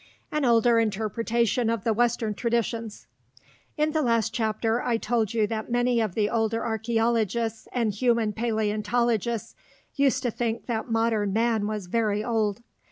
[0.31, 3.05] AN OLDER INTERPRETATION OF THE WESTERN TRADITIONS
[3.77, 8.33] In the last chapter, I told you that many of the older archeologists and human
[8.33, 9.53] paleontologists
[9.93, 12.63] used to think that modern man was very old.